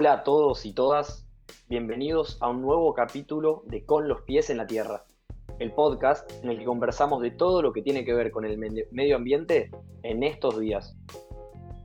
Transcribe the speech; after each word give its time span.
Hola 0.00 0.14
a 0.14 0.24
todos 0.24 0.64
y 0.64 0.72
todas, 0.72 1.26
bienvenidos 1.68 2.38
a 2.40 2.48
un 2.48 2.62
nuevo 2.62 2.94
capítulo 2.94 3.64
de 3.66 3.84
Con 3.84 4.08
los 4.08 4.22
pies 4.22 4.48
en 4.48 4.56
la 4.56 4.66
tierra, 4.66 5.04
el 5.58 5.72
podcast 5.72 6.32
en 6.42 6.48
el 6.48 6.58
que 6.58 6.64
conversamos 6.64 7.20
de 7.20 7.30
todo 7.30 7.60
lo 7.60 7.74
que 7.74 7.82
tiene 7.82 8.02
que 8.02 8.14
ver 8.14 8.30
con 8.30 8.46
el 8.46 8.56
medio 8.56 9.16
ambiente 9.16 9.70
en 10.02 10.22
estos 10.22 10.58
días. 10.58 10.96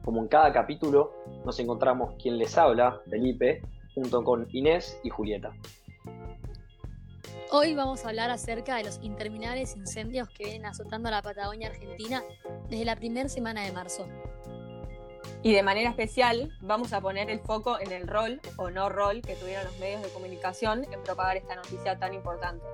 Como 0.05 0.21
en 0.21 0.29
cada 0.29 0.53
capítulo, 0.53 1.11
nos 1.43 1.59
encontramos 1.59 2.13
quien 2.17 2.37
les 2.37 2.57
habla, 2.57 3.01
Felipe, 3.09 3.61
junto 3.93 4.23
con 4.23 4.47
Inés 4.51 4.97
y 5.03 5.09
Julieta. 5.09 5.51
Hoy 7.51 7.75
vamos 7.75 8.05
a 8.05 8.09
hablar 8.09 8.29
acerca 8.29 8.77
de 8.77 8.85
los 8.85 8.97
interminables 9.03 9.75
incendios 9.75 10.29
que 10.29 10.45
vienen 10.45 10.67
azotando 10.67 11.09
a 11.09 11.11
la 11.11 11.21
Patagonia 11.21 11.67
Argentina 11.67 12.23
desde 12.69 12.85
la 12.85 12.95
primera 12.95 13.27
semana 13.27 13.65
de 13.65 13.73
marzo. 13.73 14.07
Y 15.45 15.53
de 15.53 15.61
manera 15.61 15.91
especial 15.91 16.49
vamos 16.59 16.91
a 16.91 17.01
poner 17.01 17.29
el 17.29 17.39
foco 17.39 17.79
en 17.79 17.91
el 17.91 18.07
rol 18.07 18.41
o 18.57 18.71
no 18.71 18.89
rol 18.89 19.21
que 19.21 19.35
tuvieron 19.35 19.65
los 19.65 19.77
medios 19.77 20.01
de 20.01 20.09
comunicación 20.09 20.91
en 20.91 21.03
propagar 21.03 21.37
esta 21.37 21.55
noticia 21.55 21.99
tan 21.99 22.15
importante. 22.15 22.65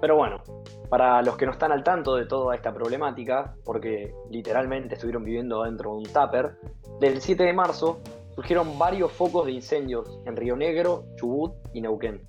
Pero 0.00 0.16
bueno, 0.16 0.42
para 0.88 1.22
los 1.22 1.36
que 1.36 1.46
no 1.46 1.52
están 1.52 1.70
al 1.70 1.84
tanto 1.84 2.16
de 2.16 2.26
toda 2.26 2.56
esta 2.56 2.74
problemática, 2.74 3.54
porque 3.64 4.12
literalmente 4.30 4.96
estuvieron 4.96 5.22
viviendo 5.22 5.62
dentro 5.62 5.92
de 5.92 5.98
un 5.98 6.02
tupper, 6.02 6.56
del 6.98 7.20
7 7.20 7.44
de 7.44 7.52
marzo 7.52 8.00
surgieron 8.34 8.76
varios 8.76 9.12
focos 9.12 9.46
de 9.46 9.52
incendios 9.52 10.18
en 10.26 10.34
Río 10.34 10.56
Negro, 10.56 11.04
Chubut 11.14 11.54
y 11.72 11.82
Neuquén. 11.82 12.28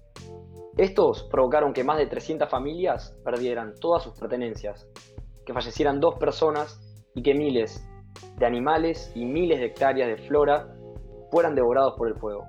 Estos 0.77 1.23
provocaron 1.31 1.73
que 1.73 1.83
más 1.83 1.97
de 1.97 2.05
300 2.05 2.47
familias 2.47 3.17
perdieran 3.25 3.73
todas 3.81 4.03
sus 4.03 4.13
pertenencias, 4.19 4.87
que 5.47 5.53
fallecieran 5.53 5.99
dos 5.99 6.19
personas 6.19 6.79
y 7.15 7.23
que 7.23 7.33
miles 7.33 7.83
de 8.37 8.45
animales 8.45 9.11
y 9.15 9.25
miles 9.25 9.59
de 9.59 9.65
hectáreas 9.65 10.07
de 10.07 10.27
flora 10.27 10.67
fueran 11.31 11.55
devorados 11.55 11.95
por 11.97 12.07
el 12.07 12.15
fuego. 12.15 12.47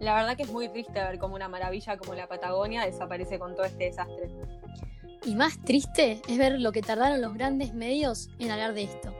La 0.00 0.14
verdad 0.14 0.36
que 0.36 0.42
es 0.42 0.52
muy 0.52 0.68
triste 0.68 0.92
ver 0.92 1.18
cómo 1.18 1.34
una 1.34 1.48
maravilla 1.48 1.96
como 1.96 2.14
la 2.14 2.26
Patagonia 2.26 2.84
desaparece 2.84 3.38
con 3.38 3.54
todo 3.54 3.64
este 3.64 3.84
desastre. 3.84 4.28
Y 5.24 5.34
más 5.34 5.58
triste 5.62 6.20
es 6.28 6.38
ver 6.38 6.60
lo 6.60 6.72
que 6.72 6.82
tardaron 6.82 7.22
los 7.22 7.32
grandes 7.32 7.72
medios 7.72 8.28
en 8.38 8.50
hablar 8.50 8.74
de 8.74 8.82
esto, 8.82 9.14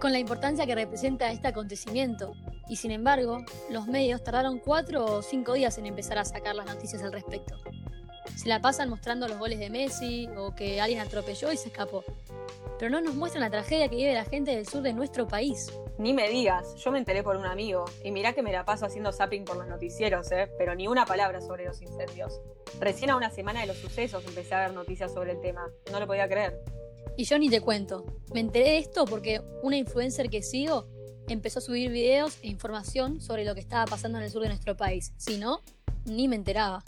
con 0.00 0.12
la 0.12 0.18
importancia 0.18 0.66
que 0.66 0.74
representa 0.74 1.30
este 1.30 1.48
acontecimiento. 1.48 2.34
Y 2.68 2.76
sin 2.76 2.90
embargo, 2.90 3.38
los 3.70 3.86
medios 3.86 4.22
tardaron 4.22 4.58
cuatro 4.58 5.06
o 5.06 5.22
cinco 5.22 5.54
días 5.54 5.78
en 5.78 5.86
empezar 5.86 6.18
a 6.18 6.24
sacar 6.24 6.54
las 6.54 6.66
noticias 6.66 7.02
al 7.02 7.12
respecto. 7.12 7.56
Se 8.36 8.48
la 8.48 8.60
pasan 8.60 8.90
mostrando 8.90 9.26
los 9.26 9.38
goles 9.38 9.58
de 9.58 9.70
Messi 9.70 10.28
o 10.36 10.54
que 10.54 10.80
alguien 10.80 11.00
atropelló 11.00 11.50
y 11.50 11.56
se 11.56 11.68
escapó 11.68 12.04
pero 12.78 12.90
no 12.90 13.00
nos 13.00 13.14
muestran 13.14 13.42
la 13.42 13.50
tragedia 13.50 13.88
que 13.88 13.96
vive 13.96 14.14
la 14.14 14.24
gente 14.24 14.54
del 14.54 14.66
sur 14.66 14.82
de 14.82 14.92
nuestro 14.92 15.26
país. 15.26 15.72
Ni 15.98 16.12
me 16.12 16.28
digas, 16.28 16.76
yo 16.76 16.92
me 16.92 16.98
enteré 16.98 17.22
por 17.22 17.36
un 17.36 17.44
amigo, 17.44 17.84
y 18.04 18.12
mirá 18.12 18.32
que 18.32 18.42
me 18.42 18.52
la 18.52 18.64
paso 18.64 18.86
haciendo 18.86 19.12
zapping 19.12 19.44
por 19.44 19.56
los 19.56 19.66
noticieros, 19.66 20.30
¿eh? 20.30 20.48
pero 20.56 20.74
ni 20.74 20.86
una 20.86 21.04
palabra 21.04 21.40
sobre 21.40 21.64
los 21.64 21.82
incendios. 21.82 22.40
Recién 22.78 23.10
a 23.10 23.16
una 23.16 23.30
semana 23.30 23.60
de 23.60 23.66
los 23.66 23.78
sucesos 23.78 24.24
empecé 24.26 24.54
a 24.54 24.60
ver 24.60 24.74
noticias 24.74 25.12
sobre 25.12 25.32
el 25.32 25.40
tema, 25.40 25.68
no 25.90 25.98
lo 25.98 26.06
podía 26.06 26.28
creer. 26.28 26.62
Y 27.16 27.24
yo 27.24 27.36
ni 27.38 27.50
te 27.50 27.60
cuento, 27.60 28.06
me 28.32 28.40
enteré 28.40 28.66
de 28.66 28.78
esto 28.78 29.04
porque 29.04 29.40
una 29.62 29.76
influencer 29.76 30.30
que 30.30 30.42
sigo 30.42 30.86
empezó 31.28 31.58
a 31.58 31.62
subir 31.62 31.90
videos 31.90 32.38
e 32.42 32.48
información 32.48 33.20
sobre 33.20 33.44
lo 33.44 33.54
que 33.54 33.60
estaba 33.60 33.86
pasando 33.86 34.18
en 34.18 34.24
el 34.24 34.30
sur 34.30 34.42
de 34.42 34.48
nuestro 34.48 34.76
país. 34.76 35.12
Si 35.16 35.36
no, 35.36 35.60
ni 36.04 36.28
me 36.28 36.36
enteraba. 36.36 36.82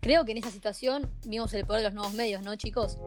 Creo 0.00 0.24
que 0.24 0.32
en 0.32 0.38
esa 0.38 0.50
situación 0.50 1.10
vimos 1.24 1.54
el 1.54 1.64
poder 1.64 1.82
de 1.82 1.88
los 1.88 1.94
nuevos 1.94 2.12
medios, 2.12 2.42
¿no, 2.42 2.56
chicos? 2.56 2.98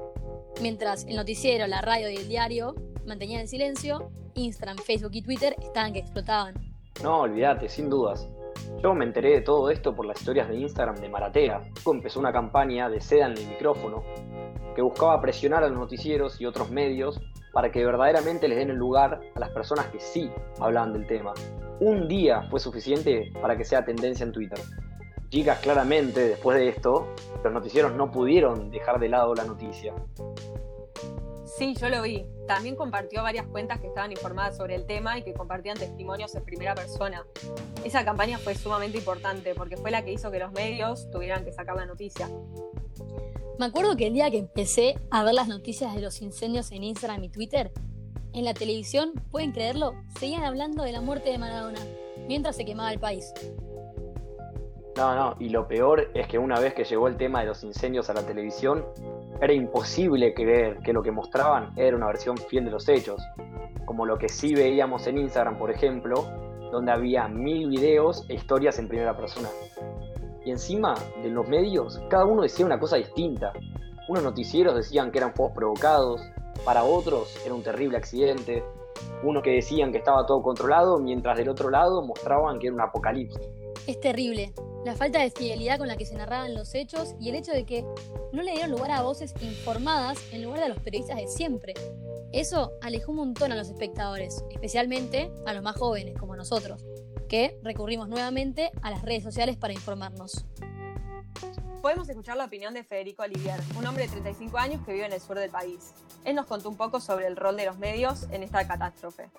Mientras 0.62 1.06
el 1.06 1.16
noticiero, 1.16 1.68
la 1.68 1.82
radio 1.82 2.10
y 2.10 2.16
el 2.16 2.28
diario 2.28 2.74
mantenían 3.06 3.42
el 3.42 3.48
silencio, 3.48 4.10
Instagram, 4.34 4.78
Facebook 4.78 5.12
y 5.14 5.22
Twitter 5.22 5.56
estaban 5.62 5.94
que 5.94 6.00
explotaban. 6.00 6.56
No, 7.04 7.22
olvídate, 7.22 7.70
sin 7.70 7.92
dudas. 7.92 8.28
Yo 8.82 8.96
me 8.96 9.06
enteré 9.06 9.34
de 9.34 9.42
todo 9.42 9.70
esto 9.70 9.96
por 9.96 10.08
las 10.08 10.20
historias 10.20 10.50
de 10.50 10.58
Instagram 10.58 10.96
de 10.96 11.10
Maratea. 11.10 11.62
Empezó 11.86 12.20
una 12.20 12.34
campaña 12.34 12.90
de 12.90 13.00
seda 13.00 13.28
en 13.28 13.38
el 13.38 13.48
micrófono 13.48 14.04
que 14.76 14.82
buscaba 14.82 15.22
presionar 15.22 15.64
a 15.64 15.68
los 15.68 15.78
noticieros 15.78 16.42
y 16.42 16.48
otros 16.48 16.72
medios 16.72 17.22
para 17.54 17.72
que 17.72 17.86
verdaderamente 17.86 18.48
les 18.48 18.58
den 18.58 18.72
el 18.72 18.78
lugar 18.78 19.20
a 19.36 19.40
las 19.40 19.50
personas 19.50 19.86
que 19.88 20.00
sí 20.00 20.32
hablaban 20.60 20.94
del 20.94 21.06
tema. 21.06 21.34
Un 21.80 22.08
día 22.08 22.48
fue 22.50 22.60
suficiente 22.60 23.32
para 23.42 23.56
que 23.56 23.64
sea 23.64 23.86
tendencia 23.86 24.24
en 24.24 24.32
Twitter. 24.32 24.60
Chicas, 25.30 25.60
claramente, 25.60 26.30
después 26.30 26.58
de 26.58 26.70
esto, 26.70 27.14
los 27.44 27.52
noticieros 27.52 27.94
no 27.94 28.10
pudieron 28.12 28.72
dejar 28.72 28.98
de 28.98 29.10
lado 29.10 29.36
la 29.36 29.44
noticia. 29.44 29.94
Sí, 31.58 31.74
yo 31.74 31.90
lo 31.90 32.04
vi. 32.04 32.24
También 32.46 32.76
compartió 32.76 33.24
varias 33.24 33.48
cuentas 33.48 33.80
que 33.80 33.88
estaban 33.88 34.12
informadas 34.12 34.58
sobre 34.58 34.76
el 34.76 34.86
tema 34.86 35.18
y 35.18 35.24
que 35.24 35.34
compartían 35.34 35.76
testimonios 35.76 36.36
en 36.36 36.44
primera 36.44 36.76
persona. 36.76 37.26
Esa 37.84 38.06
campaña 38.06 38.38
fue 38.38 38.54
sumamente 38.54 39.00
importante 39.00 39.56
porque 39.56 39.76
fue 39.76 39.90
la 39.90 40.06
que 40.06 40.14
hizo 40.14 40.30
que 40.30 40.38
los 40.38 40.52
medios 40.52 41.10
tuvieran 41.10 41.44
que 41.44 41.52
sacar 41.52 41.76
la 41.76 41.88
noticia. 41.88 42.30
Me 43.58 43.66
acuerdo 43.66 43.98
que 43.98 44.06
el 44.06 44.14
día 44.14 44.30
que 44.30 44.38
empecé 44.38 45.00
a 45.10 45.24
ver 45.24 45.34
las 45.34 45.48
noticias 45.48 45.96
de 45.96 46.02
los 46.02 46.22
incendios 46.22 46.72
en 46.72 46.84
Instagram 46.84 47.24
y 47.24 47.30
Twitter, 47.30 47.72
en 48.34 48.46
la 48.46 48.54
televisión, 48.54 49.14
pueden 49.32 49.52
creerlo, 49.52 49.96
seguían 50.20 50.44
hablando 50.44 50.84
de 50.84 50.92
la 50.92 51.02
muerte 51.02 51.32
de 51.32 51.40
Maradona, 51.40 51.80
mientras 52.28 52.56
se 52.56 52.66
quemaba 52.66 52.94
el 52.94 53.00
país. 53.00 53.34
No, 54.96 55.16
no, 55.16 55.36
y 55.40 55.50
lo 55.50 55.68
peor 55.68 56.12
es 56.14 56.28
que 56.28 56.38
una 56.38 56.60
vez 56.60 56.76
que 56.76 56.84
llegó 56.84 57.08
el 57.08 57.18
tema 57.18 57.42
de 57.42 57.48
los 57.48 57.64
incendios 57.64 58.12
a 58.12 58.14
la 58.14 58.26
televisión, 58.26 58.86
era 59.42 59.54
imposible 59.54 60.34
creer 60.34 60.80
que 60.80 60.94
lo 60.94 61.04
que 61.04 61.12
mostraban 61.12 61.72
era 61.76 61.96
una 61.96 62.08
versión 62.08 62.38
fiel 62.38 62.66
de 62.66 62.72
los 62.72 62.88
hechos, 62.90 63.22
como 63.86 64.06
lo 64.06 64.18
que 64.18 64.30
sí 64.30 64.54
veíamos 64.54 65.08
en 65.08 65.18
Instagram, 65.18 65.58
por 65.58 65.72
ejemplo, 65.72 66.26
donde 66.72 66.92
había 66.92 67.28
mil 67.28 67.70
videos 67.70 68.26
e 68.30 68.36
historias 68.36 68.80
en 68.80 68.88
primera 68.88 69.16
persona. 69.16 69.50
Y 70.44 70.52
encima 70.52 70.96
de 71.22 71.30
los 71.30 71.48
medios, 71.48 72.02
cada 72.10 72.26
uno 72.26 72.42
decía 72.42 72.66
una 72.66 72.80
cosa 72.80 72.98
distinta. 72.98 73.54
Unos 74.10 74.24
noticieros 74.24 74.76
decían 74.76 75.12
que 75.12 75.18
eran 75.20 75.34
fuegos 75.34 75.56
provocados, 75.56 76.22
para 76.66 76.84
otros 76.84 77.38
era 77.46 77.54
un 77.54 77.64
terrible 77.64 77.98
accidente, 77.98 78.64
unos 79.24 79.44
que 79.44 79.52
decían 79.52 79.92
que 79.92 80.00
estaba 80.00 80.26
todo 80.26 80.42
controlado, 80.42 81.00
mientras 81.00 81.38
del 81.38 81.50
otro 81.50 81.70
lado 81.70 82.02
mostraban 82.02 82.60
que 82.60 82.68
era 82.68 82.76
un 82.76 82.82
apocalipsis. 82.82 83.42
Es 83.86 84.00
terrible, 84.00 84.54
la 84.88 84.96
falta 84.96 85.20
de 85.20 85.30
fidelidad 85.32 85.78
con 85.78 85.90
la 85.90 85.98
que 85.98 86.06
se 86.06 86.16
narraban 86.16 86.56
los 86.56 86.74
hechos 86.74 87.14
y 87.20 87.28
el 87.28 87.36
hecho 87.36 87.52
de 87.52 87.66
que 87.66 87.84
no 88.32 88.42
le 88.42 88.54
dieron 88.54 88.72
lugar 88.72 88.92
a 88.92 89.02
voces 89.02 89.34
informadas 89.42 90.18
en 90.32 90.44
lugar 90.44 90.62
de 90.62 90.70
los 90.70 90.80
periodistas 90.80 91.18
de 91.18 91.28
siempre. 91.28 91.74
Eso 92.32 92.72
alejó 92.82 93.12
un 93.12 93.18
montón 93.18 93.52
a 93.52 93.58
los 93.58 93.68
espectadores, 93.68 94.46
especialmente 94.50 95.30
a 95.46 95.54
los 95.54 95.62
más 95.62 95.76
jóvenes 95.76 96.18
como 96.18 96.38
nosotros, 96.38 96.86
que 97.28 97.60
recurrimos 97.64 98.08
nuevamente 98.08 98.72
a 98.82 98.90
las 98.90 99.02
redes 99.02 99.24
sociales 99.24 99.58
para 99.58 99.74
informarnos. 99.74 100.46
Podemos 101.82 102.08
escuchar 102.08 102.38
la 102.38 102.46
opinión 102.46 102.74
de 102.74 102.86
Federico 102.86 103.24
Olivier, 103.24 103.60
un 103.78 103.86
hombre 103.86 104.04
de 104.04 104.10
35 104.10 104.58
años 104.58 104.86
que 104.86 104.94
vive 104.94 105.06
en 105.06 105.12
el 105.12 105.20
sur 105.20 105.38
del 105.38 105.52
país. 105.52 105.94
Él 106.24 106.34
nos 106.34 106.46
contó 106.46 106.70
un 106.70 106.78
poco 106.78 107.02
sobre 107.02 107.28
el 107.28 107.36
rol 107.36 107.58
de 107.58 107.66
los 107.66 107.78
medios 107.78 108.26
en 108.32 108.42
esta 108.42 108.66
catástrofe. 108.66 109.30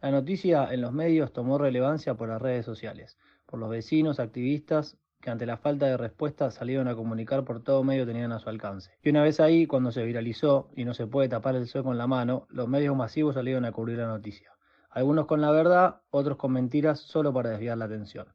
La 0.00 0.10
noticia 0.10 0.68
en 0.72 0.80
los 0.80 0.92
medios 0.92 1.32
tomó 1.32 1.58
relevancia 1.58 2.14
por 2.14 2.28
las 2.28 2.42
redes 2.42 2.64
sociales 2.64 3.16
por 3.48 3.58
los 3.58 3.70
vecinos, 3.70 4.20
activistas, 4.20 4.98
que 5.20 5.30
ante 5.30 5.46
la 5.46 5.56
falta 5.56 5.86
de 5.86 5.96
respuesta 5.96 6.50
salieron 6.50 6.86
a 6.86 6.94
comunicar 6.94 7.44
por 7.44 7.62
todo 7.62 7.82
medio 7.82 8.06
tenían 8.06 8.30
a 8.30 8.38
su 8.38 8.48
alcance. 8.48 8.92
Y 9.02 9.08
una 9.08 9.22
vez 9.22 9.40
ahí, 9.40 9.66
cuando 9.66 9.90
se 9.90 10.04
viralizó 10.04 10.68
y 10.76 10.84
no 10.84 10.94
se 10.94 11.06
puede 11.06 11.28
tapar 11.28 11.56
el 11.56 11.66
sol 11.66 11.82
con 11.82 11.98
la 11.98 12.06
mano, 12.06 12.46
los 12.50 12.68
medios 12.68 12.94
masivos 12.94 13.34
salieron 13.34 13.64
a 13.64 13.72
cubrir 13.72 13.98
la 13.98 14.06
noticia. 14.06 14.52
Algunos 14.90 15.26
con 15.26 15.40
la 15.40 15.50
verdad, 15.50 16.02
otros 16.10 16.36
con 16.36 16.52
mentiras 16.52 17.00
solo 17.00 17.32
para 17.32 17.50
desviar 17.50 17.78
la 17.78 17.86
atención. 17.86 18.26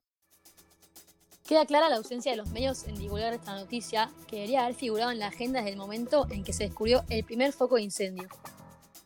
Queda 1.47 1.66
clara 1.66 1.90
la 1.90 1.97
ausencia 1.97 2.31
de 2.31 2.38
los 2.38 2.50
medios 2.50 2.88
en 2.88 2.96
divulgar 2.96 3.34
esta 3.34 3.56
noticia, 3.56 4.09
que 4.28 4.38
debería 4.38 4.63
haber 4.63 4.75
figurado 4.75 5.12
en 5.12 5.19
la 5.19 5.28
agenda 5.28 5.59
desde 5.59 5.73
el 5.73 5.78
momento 5.78 6.26
en 6.32 6.43
que 6.43 6.53
se 6.53 6.64
descubrió 6.64 7.03
el 7.09 7.23
primer 7.23 7.52
foco 7.53 7.76
de 7.76 7.84
incendio. 7.84 8.28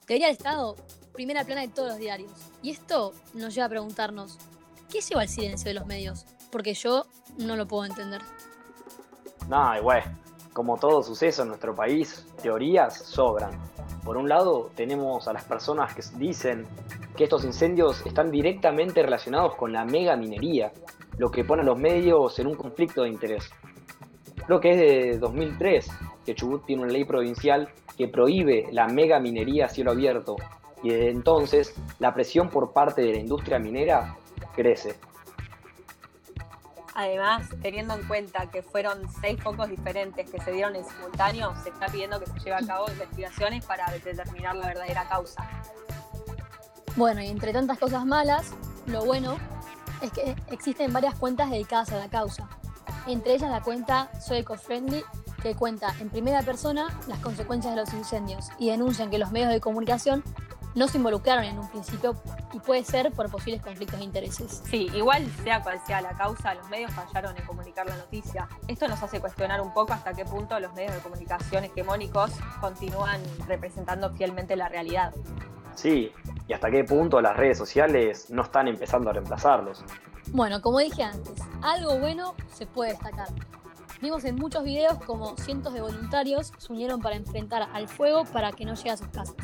Debería 0.07 0.27
haber 0.27 0.37
estado 0.37 0.75
primera 1.13 1.43
plana 1.43 1.61
de 1.61 1.69
todos 1.69 1.89
los 1.89 1.97
diarios. 1.97 2.31
Y 2.61 2.69
esto 2.69 3.13
nos 3.33 3.53
lleva 3.53 3.65
a 3.65 3.69
preguntarnos, 3.69 4.37
¿Qué 4.91 5.01
lleva 5.01 5.21
al 5.21 5.27
silencio 5.27 5.67
de 5.67 5.73
los 5.73 5.85
medios? 5.85 6.25
Porque 6.51 6.73
yo 6.73 7.03
no 7.37 7.55
lo 7.55 7.67
puedo 7.67 7.85
entender. 7.85 8.21
No, 9.49 9.81
güey, 9.81 10.01
como 10.53 10.77
todo 10.77 11.03
suceso 11.03 11.41
en 11.41 11.49
nuestro 11.49 11.75
país, 11.75 12.25
teorías 12.41 12.97
sobran. 12.97 13.51
Por 14.03 14.17
un 14.17 14.29
lado, 14.29 14.71
tenemos 14.75 15.27
a 15.27 15.33
las 15.33 15.43
personas 15.43 15.93
que 15.93 16.01
dicen 16.17 16.65
que 17.17 17.25
estos 17.25 17.43
incendios 17.43 18.05
están 18.05 18.31
directamente 18.31 19.03
relacionados 19.03 19.55
con 19.55 19.73
la 19.73 19.83
mega 19.83 20.15
minería, 20.15 20.71
lo 21.17 21.29
que 21.29 21.43
pone 21.43 21.63
a 21.63 21.65
los 21.65 21.77
medios 21.77 22.39
en 22.39 22.47
un 22.47 22.55
conflicto 22.55 23.03
de 23.03 23.09
interés. 23.09 23.49
Lo 24.47 24.61
que 24.61 24.71
es 24.71 24.77
de 24.77 25.17
2003, 25.19 25.89
que 26.25 26.33
Chubut 26.33 26.65
tiene 26.65 26.83
una 26.83 26.91
ley 26.93 27.03
provincial 27.03 27.69
que 27.97 28.07
prohíbe 28.07 28.67
la 28.71 28.87
mega 28.87 29.19
minería 29.19 29.65
a 29.65 29.69
cielo 29.69 29.91
abierto, 29.91 30.37
y 30.81 30.89
desde 30.89 31.09
entonces 31.09 31.75
la 31.99 32.13
presión 32.13 32.49
por 32.49 32.71
parte 32.71 33.01
de 33.01 33.13
la 33.13 33.19
industria 33.19 33.59
minera 33.59 34.15
crece. 34.57 34.99
Además, 36.95 37.47
teniendo 37.61 37.93
en 37.93 38.07
cuenta 38.07 38.49
que 38.49 38.63
fueron 38.63 39.07
seis 39.21 39.39
focos 39.41 39.69
diferentes 39.69 40.29
que 40.31 40.41
se 40.41 40.51
dieron 40.51 40.75
en 40.75 40.83
simultáneo, 40.83 41.53
se 41.63 41.69
está 41.69 41.85
pidiendo 41.85 42.19
que 42.19 42.25
se 42.25 42.39
lleve 42.39 42.55
a 42.55 42.65
cabo 42.65 42.89
investigaciones 42.89 43.63
para 43.65 43.85
determinar 43.91 44.55
la 44.55 44.65
verdadera 44.65 45.07
causa. 45.07 45.47
Bueno, 46.95 47.21
y 47.21 47.27
entre 47.27 47.53
tantas 47.53 47.77
cosas 47.77 48.03
malas, 48.03 48.51
Lo 48.87 49.03
bueno 49.03 49.37
es 50.01 50.11
que 50.11 50.35
existen 50.49 50.93
varias 50.93 51.13
cuentas 51.15 51.49
dedicadas 51.49 51.91
a 51.91 51.97
la 51.97 52.07
causa, 52.07 52.47
entre 53.05 53.33
ellas 53.33 53.51
la 53.51 53.61
cuenta 53.61 54.09
Soy 54.21 54.39
Ecofriendly, 54.39 55.03
que 55.41 55.55
cuenta 55.55 55.93
en 55.99 56.09
primera 56.09 56.41
persona 56.41 56.87
las 57.07 57.19
consecuencias 57.19 57.75
de 57.75 57.81
los 57.81 57.93
incendios 57.93 58.49
y 58.57 58.69
denuncian 58.69 59.09
que 59.09 59.17
los 59.17 59.31
medios 59.31 59.51
de 59.51 59.59
comunicación 59.59 60.23
no 60.73 60.87
se 60.87 60.97
involucraron 60.97 61.43
en 61.43 61.59
un 61.59 61.69
principio 61.69 62.15
y 62.53 62.59
puede 62.59 62.83
ser 62.83 63.11
por 63.11 63.29
posibles 63.29 63.61
conflictos 63.61 63.99
de 63.99 64.05
intereses. 64.05 64.63
Sí, 64.65 64.89
igual 64.93 65.25
sea 65.43 65.61
cual 65.61 65.79
sea 65.85 66.01
la 66.01 66.11
causa, 66.11 66.53
los 66.53 66.67
medios 66.69 66.91
fallaron 66.93 67.35
en 67.37 67.45
comunicar 67.45 67.85
la 67.85 67.95
noticia. 67.95 68.47
Esto 68.67 68.87
nos 68.87 69.01
hace 69.01 69.19
cuestionar 69.19 69.61
un 69.61 69.73
poco 69.73 69.93
hasta 69.93 70.13
qué 70.13 70.25
punto 70.25 70.59
los 70.59 70.73
medios 70.73 70.93
de 70.95 71.01
comunicación 71.01 71.65
hegemónicos 71.65 72.31
continúan 72.61 73.21
representando 73.47 74.11
fielmente 74.11 74.55
la 74.55 74.69
realidad. 74.69 75.13
Sí, 75.75 76.11
y 76.47 76.53
hasta 76.53 76.71
qué 76.71 76.83
punto 76.83 77.21
las 77.21 77.35
redes 77.35 77.57
sociales 77.57 78.29
no 78.29 78.43
están 78.43 78.67
empezando 78.67 79.09
a 79.09 79.13
reemplazarlos. 79.13 79.83
Bueno, 80.31 80.61
como 80.61 80.79
dije 80.79 81.03
antes, 81.03 81.35
algo 81.61 81.99
bueno 81.99 82.33
se 82.51 82.65
puede 82.65 82.91
destacar. 82.91 83.27
Vimos 84.01 84.25
en 84.25 84.35
muchos 84.35 84.63
videos 84.63 84.97
como 85.05 85.35
cientos 85.37 85.73
de 85.73 85.81
voluntarios 85.81 86.53
se 86.57 86.71
unieron 86.71 87.01
para 87.01 87.15
enfrentar 87.15 87.67
al 87.73 87.87
fuego 87.87 88.25
para 88.25 88.51
que 88.51 88.63
no 88.63 88.75
llegue 88.75 88.91
a 88.91 88.97
sus 88.97 89.07
casas 89.07 89.35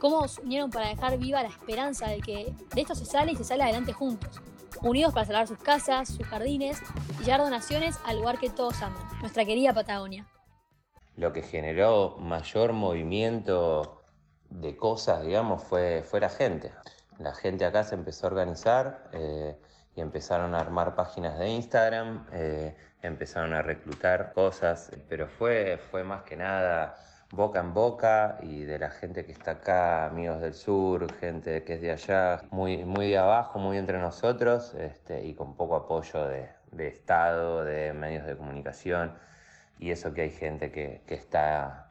cómo 0.00 0.26
se 0.26 0.40
unieron 0.40 0.70
para 0.70 0.88
dejar 0.88 1.16
viva 1.18 1.42
la 1.42 1.48
esperanza 1.48 2.08
de 2.08 2.20
que 2.20 2.52
de 2.74 2.80
esto 2.80 2.96
se 2.96 3.04
sale 3.04 3.32
y 3.32 3.36
se 3.36 3.44
sale 3.44 3.62
adelante 3.62 3.92
juntos, 3.92 4.40
unidos 4.82 5.12
para 5.12 5.26
salvar 5.26 5.46
sus 5.46 5.58
casas, 5.58 6.08
sus 6.08 6.26
jardines 6.26 6.80
y 7.20 7.24
llevar 7.24 7.42
donaciones 7.42 7.98
al 8.04 8.16
lugar 8.16 8.38
que 8.38 8.50
todos 8.50 8.82
aman, 8.82 9.02
nuestra 9.20 9.44
querida 9.44 9.72
Patagonia. 9.72 10.26
Lo 11.16 11.32
que 11.32 11.42
generó 11.42 12.16
mayor 12.18 12.72
movimiento 12.72 14.02
de 14.48 14.76
cosas, 14.76 15.22
digamos, 15.22 15.62
fue, 15.62 16.02
fue 16.02 16.18
la 16.18 16.30
gente. 16.30 16.72
La 17.18 17.34
gente 17.34 17.66
acá 17.66 17.84
se 17.84 17.94
empezó 17.94 18.26
a 18.26 18.30
organizar 18.30 19.10
eh, 19.12 19.56
y 19.94 20.00
empezaron 20.00 20.54
a 20.54 20.60
armar 20.60 20.94
páginas 20.94 21.38
de 21.38 21.50
Instagram, 21.50 22.26
eh, 22.32 22.74
empezaron 23.02 23.52
a 23.52 23.60
reclutar 23.60 24.32
cosas, 24.32 24.90
pero 25.08 25.28
fue, 25.28 25.78
fue 25.90 26.04
más 26.04 26.22
que 26.22 26.36
nada 26.36 26.96
boca 27.32 27.60
en 27.60 27.72
boca 27.72 28.38
y 28.42 28.64
de 28.64 28.78
la 28.78 28.90
gente 28.90 29.24
que 29.24 29.32
está 29.32 29.52
acá, 29.52 30.06
amigos 30.06 30.40
del 30.40 30.54
sur, 30.54 31.12
gente 31.14 31.62
que 31.62 31.74
es 31.74 31.80
de 31.80 31.92
allá, 31.92 32.42
muy, 32.50 32.84
muy 32.84 33.10
de 33.10 33.18
abajo, 33.18 33.58
muy 33.58 33.76
entre 33.78 33.98
nosotros 33.98 34.74
este, 34.74 35.24
y 35.24 35.34
con 35.34 35.54
poco 35.54 35.76
apoyo 35.76 36.26
de, 36.26 36.50
Estado, 36.88 37.64
de 37.64 37.92
medios 37.92 38.26
de 38.26 38.36
comunicación 38.36 39.14
y 39.78 39.90
eso 39.90 40.12
que 40.12 40.22
hay 40.22 40.30
gente 40.30 40.70
que, 40.72 41.02
está, 41.08 41.90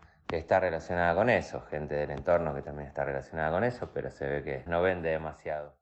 relacionada 0.60 1.16
con 1.16 1.30
eso, 1.30 1.62
gente 1.70 1.96
del 1.96 2.12
entorno 2.12 2.54
que 2.54 2.62
también 2.62 2.88
está 2.88 3.04
relacionada 3.06 3.52
con 3.52 3.64
eso, 3.64 3.90
pero 3.94 4.12
se 4.12 4.28
ve 4.28 4.44
que 4.44 4.64
no 4.68 4.82
vende 4.82 5.10
demasiado. 5.10 5.74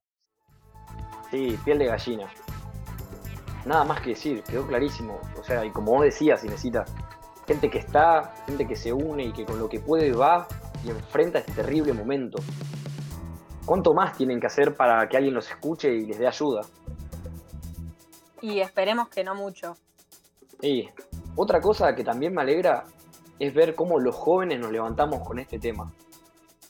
Sí, 1.32 1.60
piel 1.66 1.80
de 1.80 1.88
gallina. 1.88 2.28
Nada 3.66 3.84
más 3.84 4.00
que 4.00 4.12
decir, 4.12 4.42
quedó 4.44 4.66
clarísimo. 4.66 5.20
O 5.38 5.44
sea, 5.44 5.66
y 5.66 5.72
como 5.72 5.92
vos 5.92 6.04
decías, 6.04 6.46
Inesita, 6.46 6.86
gente 7.48 7.70
que 7.70 7.80
está, 7.80 8.36
gente 8.46 8.68
que 8.68 8.76
se 8.76 8.92
une 8.92 9.24
y 9.24 9.32
que 9.32 9.46
con 9.46 9.58
lo 9.58 9.70
que 9.70 9.80
puede 9.80 10.12
va 10.12 10.48
y 10.84 10.90
enfrenta 10.90 11.40
este 11.40 11.54
terrible 11.54 11.94
momento. 11.94 12.40
¿Cuánto 13.66 13.94
más 13.94 14.18
tienen 14.18 14.40
que 14.40 14.48
hacer 14.48 14.76
para 14.76 15.08
que 15.08 15.18
alguien 15.18 15.34
los 15.34 15.50
escuche 15.50 15.94
y 15.94 16.06
les 16.06 16.20
dé 16.20 16.28
ayuda? 16.28 16.62
Y 18.42 18.60
esperemos 18.60 19.10
que 19.10 19.24
no 19.24 19.34
mucho. 19.34 19.76
Y 20.62 20.90
otra 21.36 21.62
cosa 21.62 21.96
que 21.96 22.04
también 22.04 22.34
me 22.34 22.42
alegra 22.42 22.84
es 23.40 23.54
ver 23.54 23.76
cómo 23.76 24.00
los 24.00 24.16
jóvenes 24.16 24.60
nos 24.60 24.72
levantamos 24.72 25.26
con 25.26 25.40
este 25.40 25.58
tema. 25.60 25.92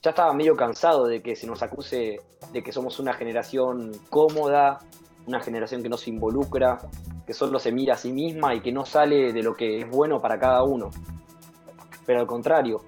Ya 0.04 0.12
estaba 0.12 0.34
medio 0.34 0.56
cansado 0.56 1.06
de 1.06 1.22
que 1.22 1.36
se 1.36 1.48
nos 1.48 1.64
acuse 1.64 2.22
de 2.52 2.64
que 2.64 2.72
somos 2.72 3.00
una 3.00 3.14
generación 3.14 3.92
cómoda, 4.10 4.80
una 5.26 5.40
generación 5.40 5.82
que 5.82 5.90
no 5.90 5.98
se 5.98 6.12
involucra, 6.12 6.78
que 7.28 7.34
solo 7.34 7.60
se 7.60 7.74
mira 7.74 7.96
a 7.96 7.98
sí 7.98 8.14
misma 8.14 8.56
y 8.56 8.62
que 8.62 8.72
no 8.72 8.86
sale 8.86 9.34
de 9.34 9.44
lo 9.44 9.54
que 9.54 9.82
es 9.82 9.90
bueno 9.90 10.22
para 10.22 10.40
cada 10.40 10.64
uno. 10.64 10.90
Pero 12.06 12.22
al 12.22 12.26
contrario, 12.26 12.86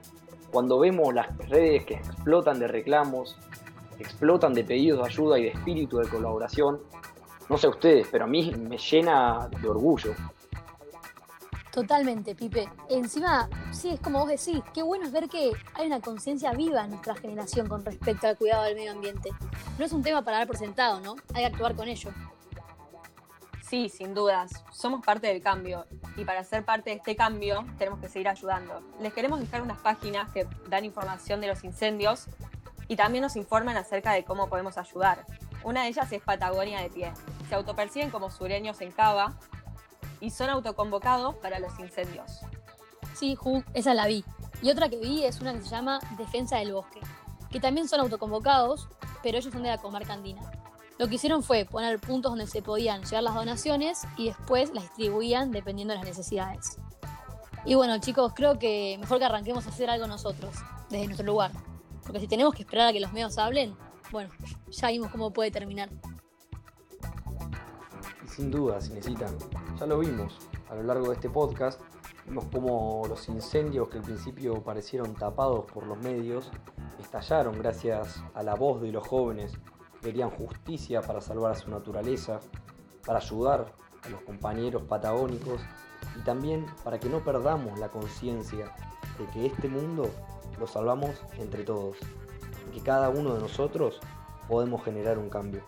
cuando 0.49 0.79
vemos 0.79 1.13
las 1.13 1.37
redes 1.49 1.85
que 1.85 1.95
explotan 1.95 2.57
de 2.57 2.69
reclamos, 2.69 3.37
explotan 3.99 4.53
de 4.53 4.63
pedidos 4.63 5.01
de 5.01 5.07
ayuda 5.07 5.37
y 5.37 5.43
de 5.43 5.49
espíritu 5.49 5.97
de 5.97 6.07
colaboración, 6.07 6.79
no 7.49 7.57
sé 7.57 7.67
ustedes, 7.67 8.07
pero 8.09 8.23
a 8.23 8.27
mí 8.27 8.49
me 8.57 8.77
llena 8.77 9.49
de 9.61 9.67
orgullo. 9.67 10.13
Totalmente, 11.71 12.33
Pipe. 12.33 12.69
Encima, 12.89 13.49
sí, 13.71 13.89
es 13.89 13.99
como 13.99 14.19
vos 14.19 14.29
decís, 14.29 14.61
qué 14.73 14.83
bueno 14.83 15.05
es 15.05 15.11
ver 15.11 15.27
que 15.27 15.51
hay 15.73 15.87
una 15.87 15.99
conciencia 15.99 16.51
viva 16.53 16.85
en 16.85 16.91
nuestra 16.91 17.15
generación 17.15 17.67
con 17.67 17.83
respecto 17.83 18.27
al 18.27 18.37
cuidado 18.37 18.63
del 18.63 18.75
medio 18.75 18.93
ambiente. 18.93 19.31
No 19.77 19.85
es 19.85 19.91
un 19.91 20.01
tema 20.01 20.23
para 20.23 20.37
dar 20.37 20.47
por 20.47 20.57
sentado, 20.57 21.01
¿no? 21.01 21.15
Hay 21.33 21.41
que 21.41 21.53
actuar 21.53 21.75
con 21.75 21.87
ello. 21.87 22.09
Sí, 23.69 23.87
sin 23.87 24.15
dudas. 24.15 24.51
Somos 24.71 25.05
parte 25.05 25.27
del 25.27 25.43
cambio 25.43 25.85
y 26.17 26.25
para 26.25 26.43
ser 26.43 26.65
parte 26.65 26.89
de 26.89 26.95
este 26.95 27.15
cambio 27.15 27.67
tenemos 27.77 27.99
que 27.99 28.09
seguir 28.09 28.27
ayudando. 28.27 28.81
Les 28.99 29.13
queremos 29.13 29.39
dejar 29.39 29.61
unas 29.61 29.79
páginas 29.79 30.31
que 30.31 30.47
dan 30.67 30.85
información 30.85 31.39
de 31.39 31.47
los 31.47 31.63
incendios 31.63 32.25
y 32.87 32.95
también 32.95 33.21
nos 33.21 33.35
informan 33.35 33.77
acerca 33.77 34.13
de 34.13 34.23
cómo 34.23 34.49
podemos 34.49 34.79
ayudar. 34.79 35.23
Una 35.63 35.83
de 35.83 35.89
ellas 35.89 36.11
es 36.11 36.19
Patagonia 36.19 36.81
de 36.81 36.89
Pie. 36.89 37.13
Se 37.47 37.53
autoperciben 37.53 38.09
como 38.09 38.31
sureños 38.31 38.81
en 38.81 38.91
Cava 38.91 39.37
y 40.19 40.31
son 40.31 40.49
autoconvocados 40.49 41.35
para 41.35 41.59
los 41.59 41.77
incendios. 41.79 42.39
Sí, 43.13 43.35
Ju, 43.35 43.63
esa 43.75 43.93
la 43.93 44.07
vi. 44.07 44.25
Y 44.63 44.71
otra 44.71 44.89
que 44.89 44.97
vi 44.97 45.25
es 45.25 45.41
una 45.41 45.53
que 45.53 45.61
se 45.61 45.69
llama 45.69 45.99
Defensa 46.17 46.57
del 46.57 46.73
Bosque, 46.73 47.01
que 47.51 47.59
también 47.59 47.87
son 47.87 47.99
autoconvocados, 47.99 48.89
pero 49.21 49.37
ellos 49.37 49.53
son 49.53 49.61
de 49.61 49.69
la 49.69 49.77
comarca 49.77 50.13
andina. 50.13 50.58
Lo 50.99 51.07
que 51.07 51.15
hicieron 51.15 51.43
fue 51.43 51.63
poner 51.63 51.97
puntos 51.97 52.29
donde 52.29 52.45
se 52.45 52.61
podían 52.61 53.03
llevar 53.03 53.23
las 53.23 53.33
donaciones 53.33 54.01
y 54.17 54.25
después 54.27 54.73
las 54.73 54.83
distribuían 54.83 55.49
dependiendo 55.49 55.93
de 55.93 55.99
las 55.99 56.05
necesidades. 56.05 56.77
Y 57.63 57.75
bueno, 57.75 57.97
chicos, 57.99 58.33
creo 58.35 58.59
que 58.59 58.97
mejor 58.99 59.17
que 59.17 59.23
arranquemos 59.23 59.65
a 59.65 59.69
hacer 59.69 59.89
algo 59.89 60.07
nosotros, 60.07 60.53
desde 60.89 61.05
nuestro 61.05 61.25
lugar. 61.25 61.51
Porque 62.03 62.19
si 62.19 62.27
tenemos 62.27 62.53
que 62.53 62.63
esperar 62.63 62.89
a 62.89 62.91
que 62.91 62.99
los 62.99 63.13
medios 63.13 63.37
hablen, 63.37 63.77
bueno, 64.11 64.29
ya 64.71 64.89
vimos 64.89 65.09
cómo 65.09 65.31
puede 65.31 65.51
terminar. 65.51 65.89
Sin 68.27 68.51
duda, 68.51 68.81
si 68.81 68.91
necesitan, 68.91 69.37
ya 69.79 69.85
lo 69.85 69.99
vimos 69.99 70.33
a 70.69 70.75
lo 70.75 70.83
largo 70.83 71.07
de 71.07 71.13
este 71.13 71.29
podcast, 71.29 71.79
vimos 72.25 72.43
cómo 72.51 73.03
los 73.07 73.29
incendios 73.29 73.87
que 73.87 73.99
al 73.99 74.03
principio 74.03 74.61
parecieron 74.61 75.13
tapados 75.13 75.63
por 75.71 75.87
los 75.87 75.97
medios, 75.99 76.51
estallaron 76.99 77.57
gracias 77.57 78.21
a 78.33 78.43
la 78.43 78.55
voz 78.55 78.81
de 78.81 78.91
los 78.91 79.07
jóvenes 79.07 79.53
querían 80.01 80.29
justicia 80.29 81.01
para 81.01 81.21
salvar 81.21 81.51
a 81.51 81.55
su 81.55 81.69
naturaleza, 81.69 82.39
para 83.05 83.19
ayudar 83.19 83.73
a 84.03 84.09
los 84.09 84.21
compañeros 84.21 84.83
patagónicos 84.83 85.61
y 86.17 86.23
también 86.23 86.65
para 86.83 86.99
que 86.99 87.09
no 87.09 87.23
perdamos 87.23 87.79
la 87.79 87.89
conciencia 87.89 88.73
de 89.17 89.25
que 89.33 89.45
este 89.45 89.67
mundo 89.67 90.09
lo 90.57 90.67
salvamos 90.67 91.15
entre 91.37 91.63
todos 91.63 91.97
que 92.71 92.81
cada 92.81 93.09
uno 93.09 93.33
de 93.33 93.41
nosotros 93.41 93.99
podemos 94.47 94.83
generar 94.83 95.17
un 95.17 95.29
cambio. 95.29 95.63